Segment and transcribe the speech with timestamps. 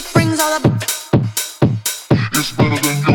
[0.00, 0.70] music brings all the.
[2.32, 3.09] It's better than you.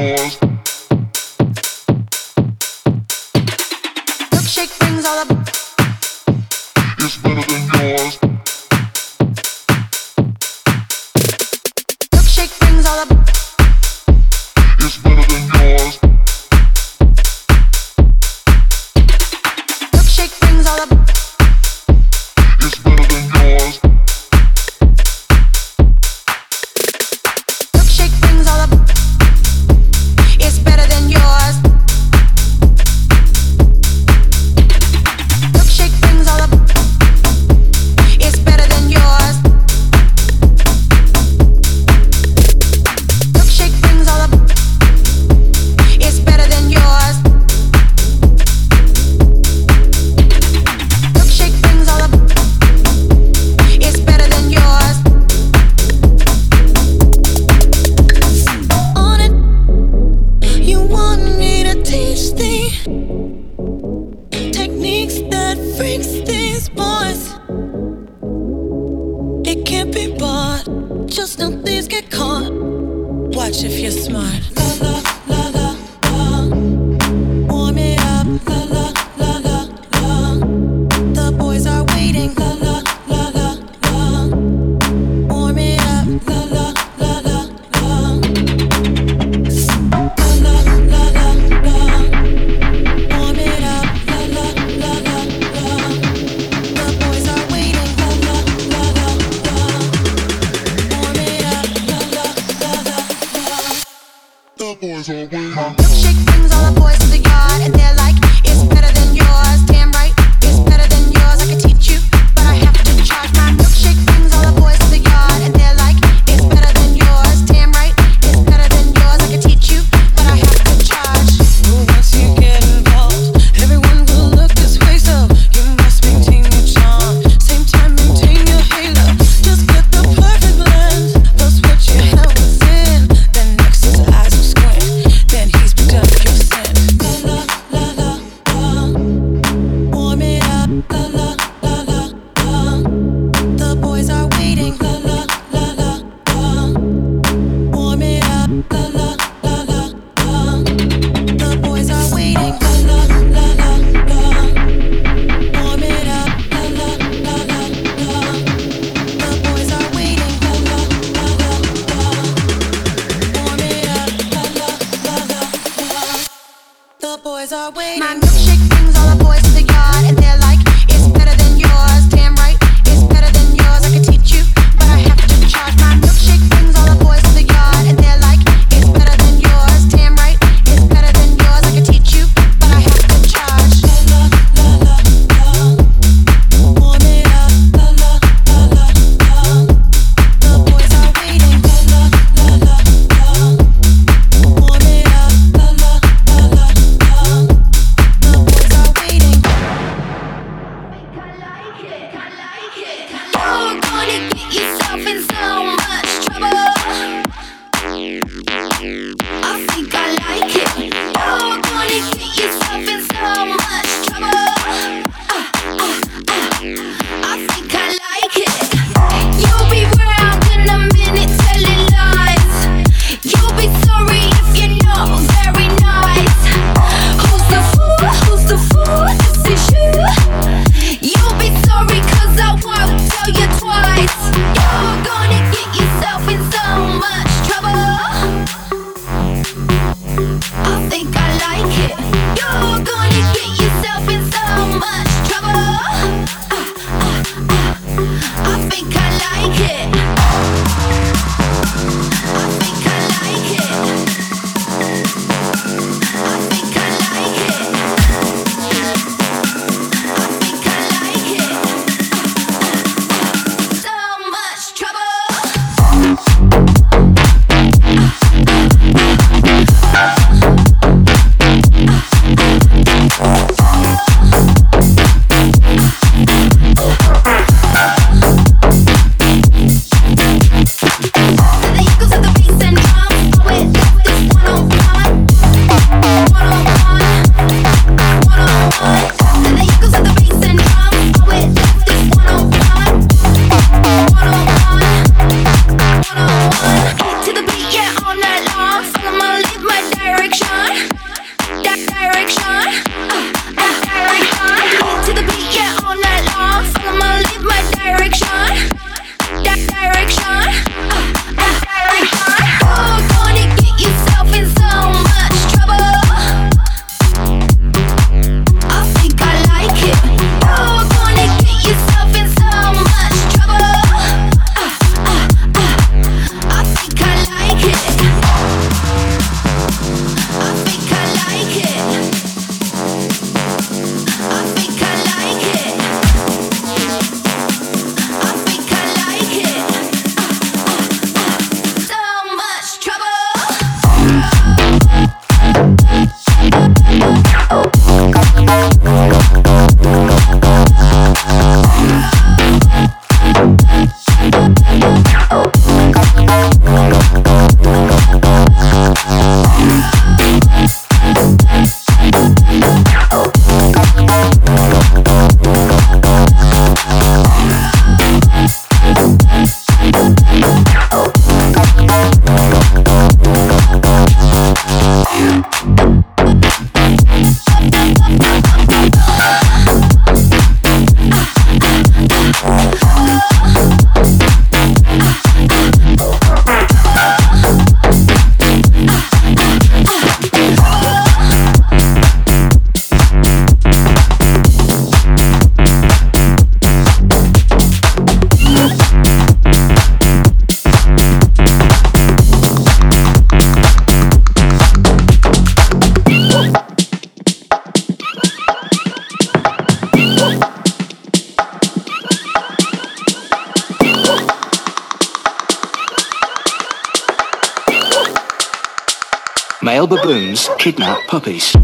[420.65, 421.55] kidnap puppies.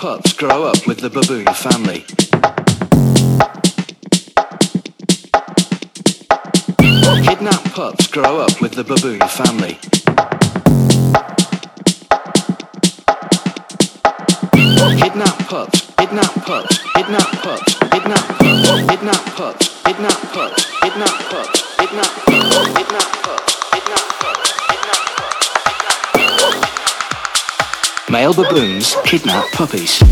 [0.00, 2.06] Pups grow up with the baboon family.
[7.22, 9.76] Kidnap pups grow up with the baboon family.
[15.02, 18.48] Kidnap pups, kidnap pups, kidnap pups, kidnap pups,
[18.88, 24.49] kidnap pups, kidnap pups, kidnap pups, kidnap pups, kidnap pups, kidnap pups,
[28.10, 30.02] Male baboons kidnap puppies.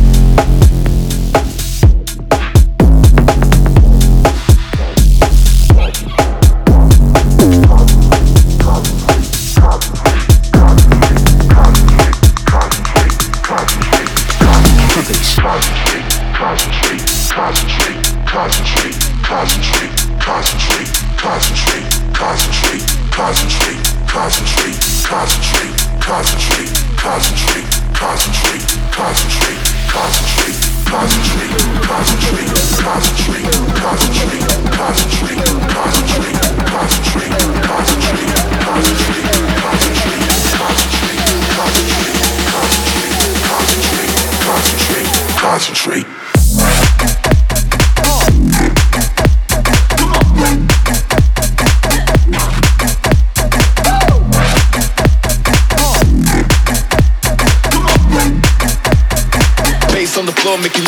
[60.49, 60.88] Floor, make you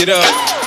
[0.00, 0.59] it up.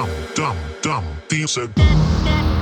[0.00, 1.04] Dumb, dumb, dumb.
[1.28, 2.59] Dumb, dumb,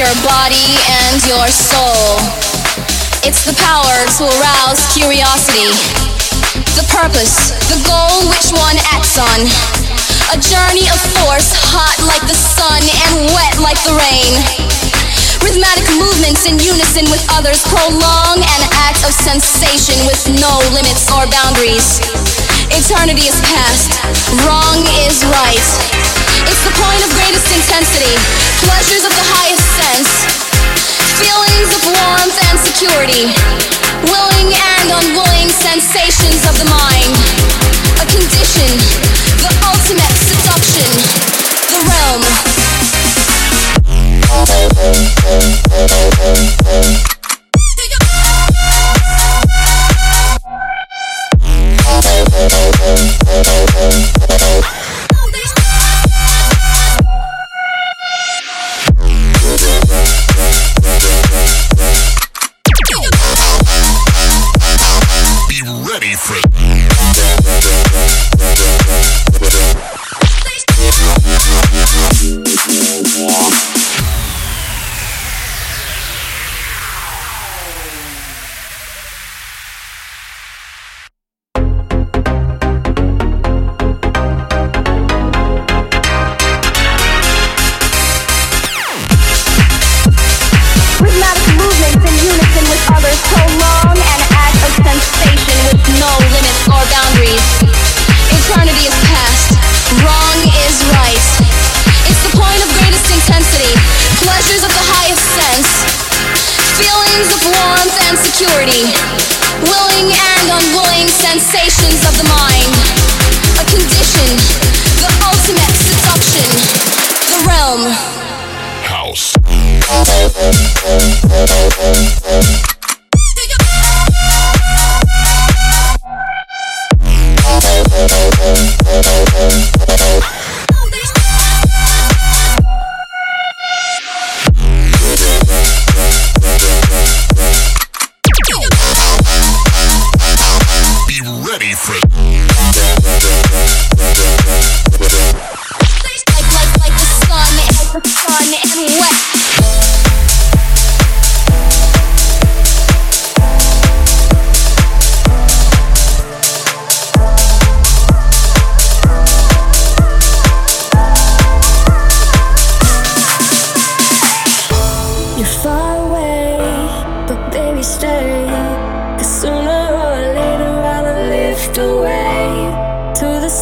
[0.00, 2.16] your body, and your soul.
[3.20, 5.68] It's the power to arouse curiosity,
[6.72, 9.44] the purpose, the goal which one acts on.
[10.32, 14.32] A journey of force, hot like the sun and wet like the rain.
[15.44, 21.28] Rhythmic movements in unison with others prolong an act of sensation with no limits or
[21.28, 22.00] boundaries.
[22.72, 24.00] Eternity is past,
[24.48, 25.68] wrong is right.
[26.48, 28.16] It's the point of greatest intensity,
[28.64, 30.12] pleasures of the highest sense,
[31.16, 33.24] feelings of warmth and security,
[34.12, 37.16] willing and unwilling sensations of the mind,
[37.96, 38.68] a condition,
[39.40, 40.90] the ultimate seduction,
[41.72, 42.20] the realm.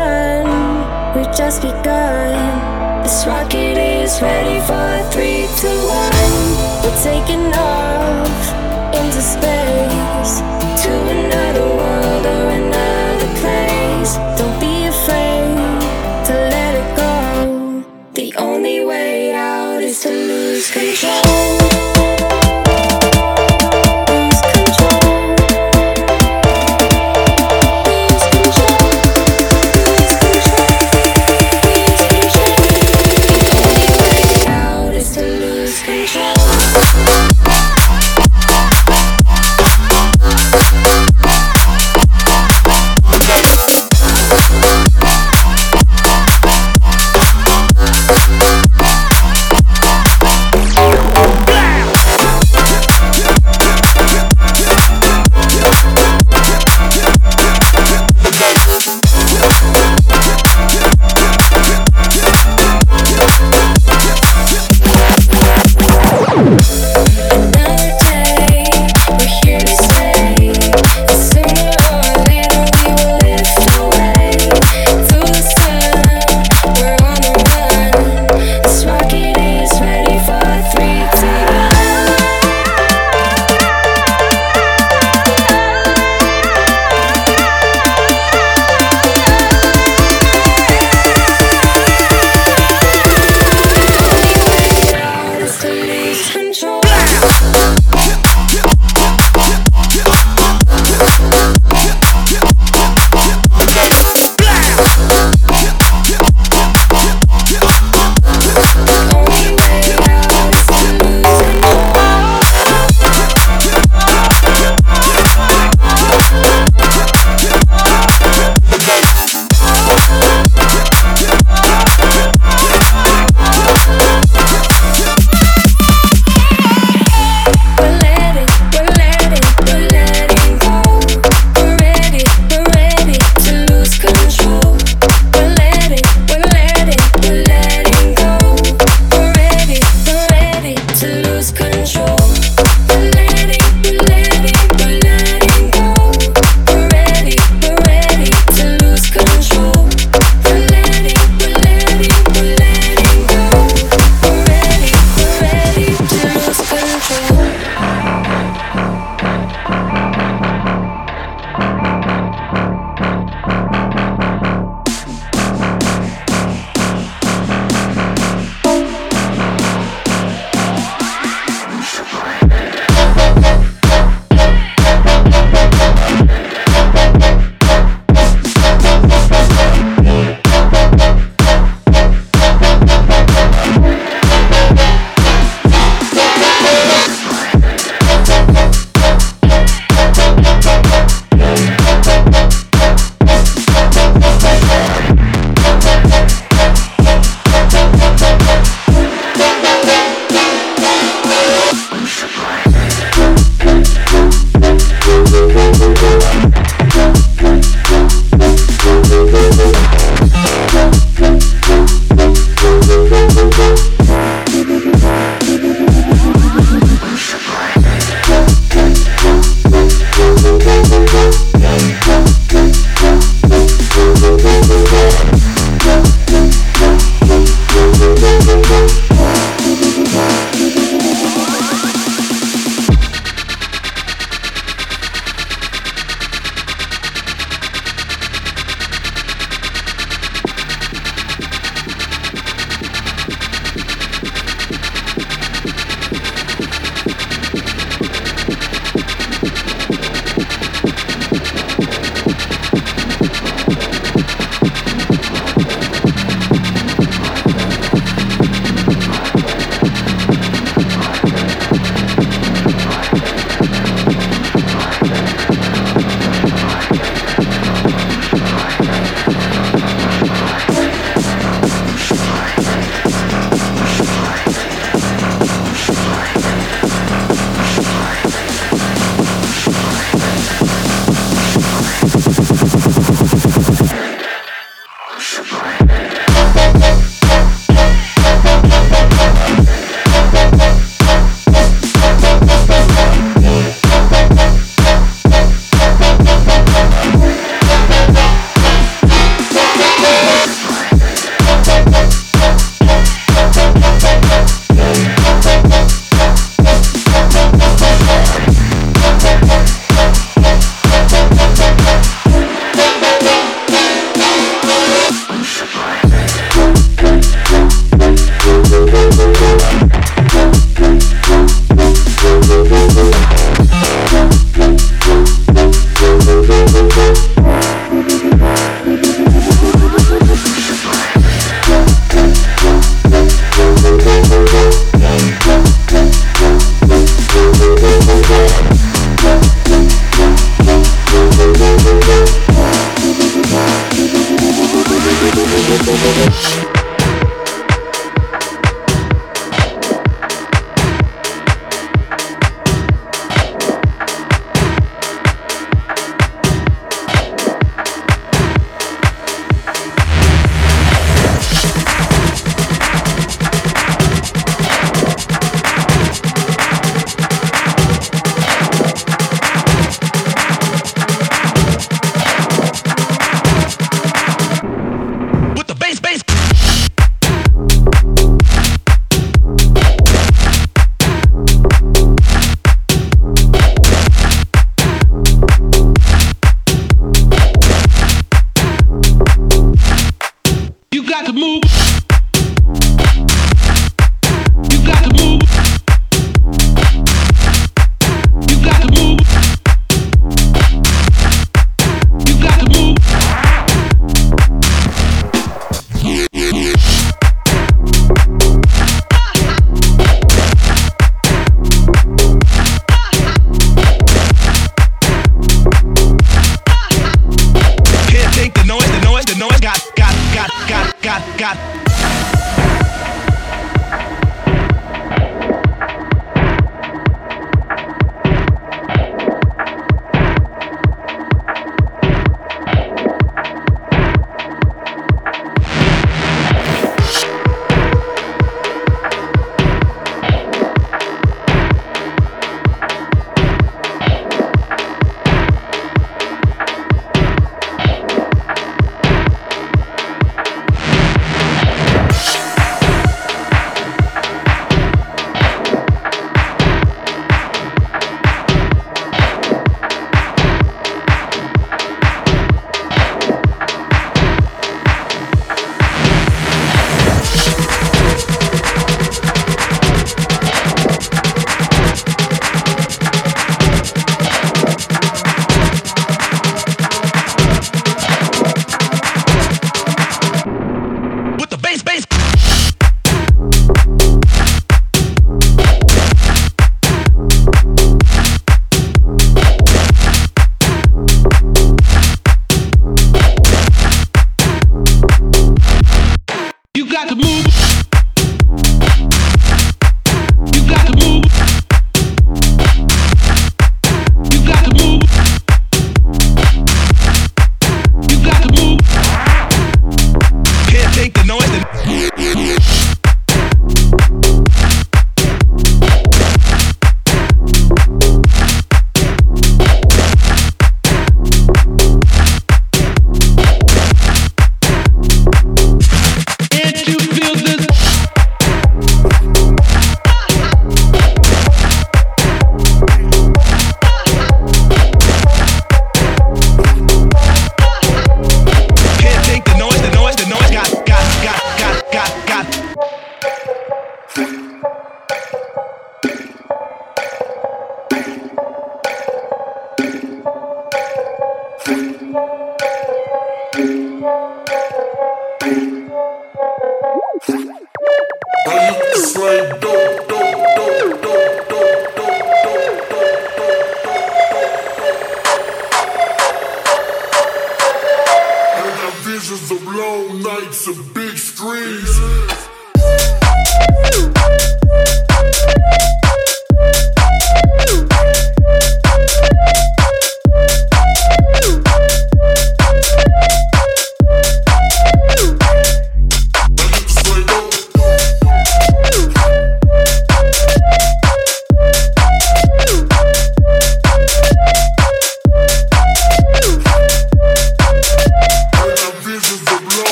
[0.00, 0.46] Sun.
[1.14, 2.32] We've just begun.
[3.02, 6.42] This rocket is ready for three, two, one.
[6.82, 8.42] We're taking off
[8.98, 10.32] into space
[10.84, 14.12] to another world or another place.
[14.38, 14.49] Don't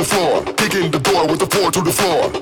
[0.00, 2.39] the floor, kicking the door with the four to the floor.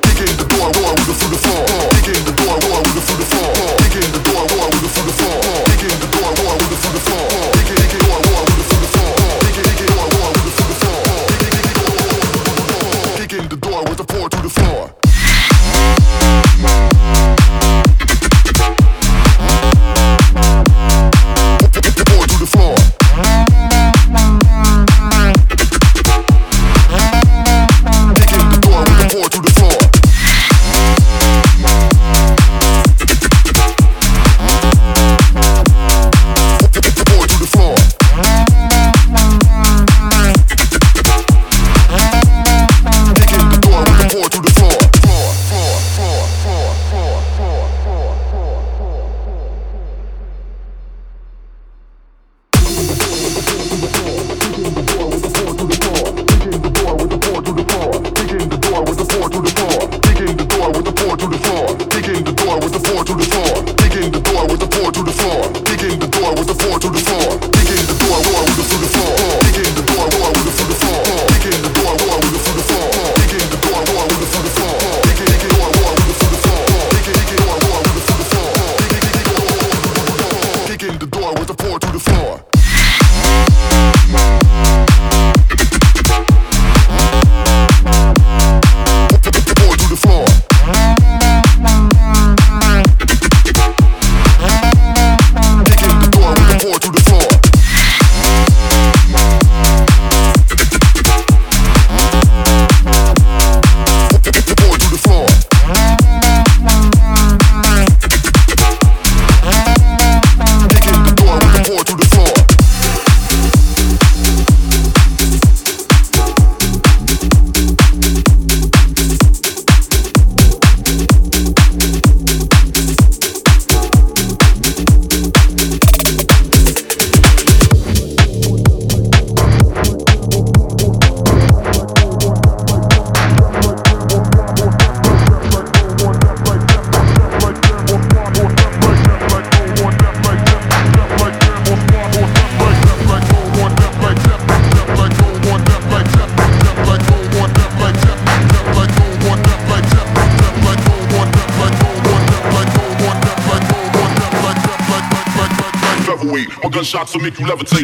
[157.31, 157.78] make you levitate.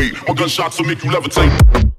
[0.00, 0.14] weight.
[0.26, 1.89] My gunshots will make you levitate.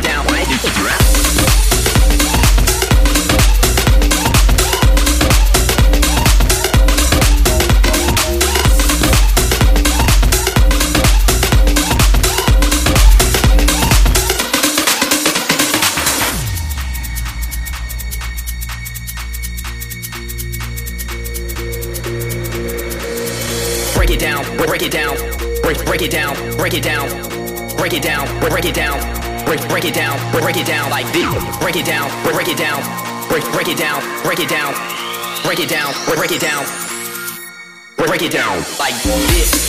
[0.00, 1.67] down right into the ground.
[35.58, 36.64] break it down, break it down,
[37.96, 38.58] break it down.
[38.78, 39.67] Like this.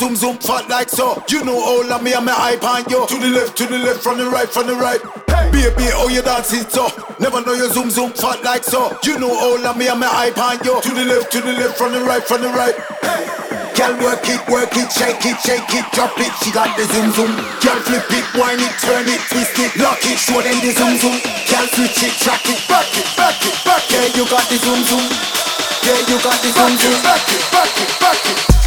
[0.00, 1.20] Zoom zoom fat like so.
[1.28, 3.04] You know all of me and my hype on you.
[3.04, 4.96] To the left, to the left, from the right, from the right.
[5.28, 5.52] Hey.
[5.52, 6.88] Baby, oh you dance it so.
[7.20, 8.96] Never know you zoom zoom fat like so.
[9.04, 10.80] You know all of me and my hype on you.
[10.80, 12.72] To the left, to the left, from the right, from the right.
[13.04, 13.28] Hey.
[13.76, 16.32] Girl, work it, work it, shake it, shake it, drop it.
[16.40, 17.36] She got the zoom zoom.
[17.60, 20.96] Girl, flip it, wind it, turn it, twist it, lock it, show them the zoom
[20.96, 21.16] zoom.
[21.44, 23.92] Girl, switch it, track it, back it, back it, back it.
[23.92, 25.04] Yeah, you got the zoom zoom.
[25.84, 26.96] Yeah, you got the zoom zoom.
[27.04, 28.59] Back it, back it, back it.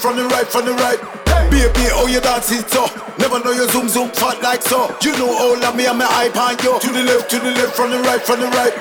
[0.00, 0.46] From the right.
[0.46, 1.00] From the right.
[1.26, 1.50] Hey.
[1.50, 2.86] Baby, oh you dance it so.
[3.18, 4.88] Never know you zoom zoom fat like so.
[5.02, 6.78] You know all of me and my hype on you.
[6.78, 8.72] To the left, to the left, from the right, from the right.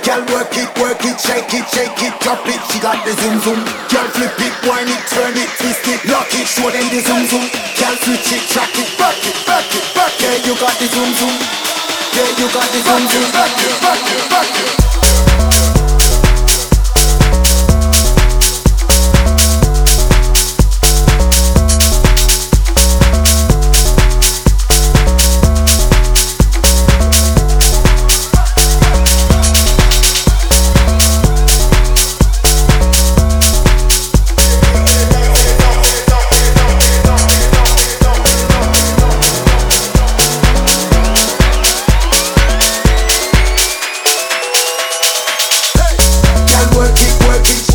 [0.00, 2.60] Girl, work it, work it, shake it, shake it, drop it.
[2.72, 3.60] She got the zoom zoom.
[3.92, 7.24] Girl, flip it, wind it, turn it, twist it, lock it, show them the zoom
[7.28, 7.44] zoom.
[7.76, 10.24] Girl, switch it, track it, back it, back it, back it.
[10.24, 11.34] Yeah, you got the zoom zoom.
[12.16, 13.26] Yeah, you got the zoom zoom.
[13.30, 14.89] Back it, back it, back it.
[46.80, 47.69] Zoom,